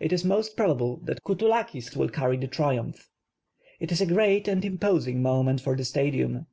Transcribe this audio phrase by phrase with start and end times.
[0.00, 3.08] It is most probable that Coutoulakis will carry the triumph.
[3.78, 6.46] That is a great and imposing moment for the Stadium.